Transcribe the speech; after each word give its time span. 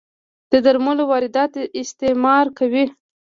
د 0.51 0.53
درملو 0.65 1.03
واردات 1.11 1.53
اسعار 1.81 2.45
کموي. 2.57 2.85